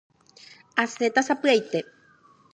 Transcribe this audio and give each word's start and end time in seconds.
Asẽta 0.83 1.21
sapy'aite. 1.27 1.79